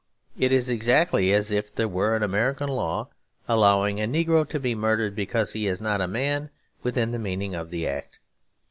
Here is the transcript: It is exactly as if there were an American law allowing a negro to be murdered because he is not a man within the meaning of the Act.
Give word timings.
It 0.35 0.51
is 0.51 0.71
exactly 0.71 1.31
as 1.31 1.51
if 1.51 1.71
there 1.71 1.87
were 1.87 2.15
an 2.15 2.23
American 2.23 2.69
law 2.69 3.09
allowing 3.47 4.01
a 4.01 4.07
negro 4.07 4.49
to 4.49 4.59
be 4.59 4.73
murdered 4.73 5.15
because 5.15 5.53
he 5.53 5.67
is 5.67 5.79
not 5.79 6.01
a 6.01 6.07
man 6.07 6.49
within 6.81 7.11
the 7.11 7.19
meaning 7.19 7.53
of 7.53 7.69
the 7.69 7.87
Act. 7.87 8.17